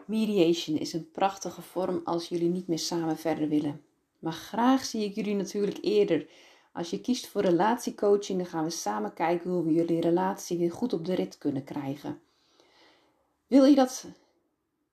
[0.07, 3.85] Mediation is een prachtige vorm als jullie niet meer samen verder willen.
[4.19, 6.29] Maar graag zie ik jullie natuurlijk eerder.
[6.73, 10.73] Als je kiest voor relatiecoaching, dan gaan we samen kijken hoe we jullie relatie weer
[10.73, 12.21] goed op de rit kunnen krijgen.
[13.47, 14.05] Wil je dat?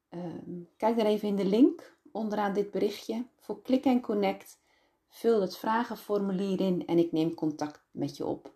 [0.10, 4.58] Ehm, kijk dan even in de link onderaan dit berichtje voor Klik en Connect.
[5.10, 8.52] Vul het vragenformulier in en ik neem contact met je op.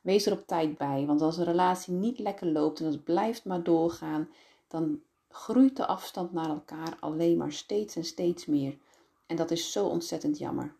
[0.00, 3.44] Wees er op tijd bij, want als een relatie niet lekker loopt en het blijft
[3.44, 4.28] maar doorgaan,
[4.68, 8.78] dan groeit de afstand naar elkaar alleen maar steeds en steeds meer.
[9.26, 10.74] En dat is zo ontzettend jammer.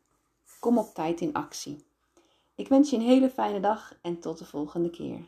[0.59, 1.85] Kom op tijd in actie.
[2.55, 5.21] Ik wens je een hele fijne dag en tot de volgende keer.